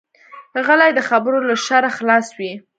[0.65, 2.51] غلی، د خبرو له شره خلاص وي.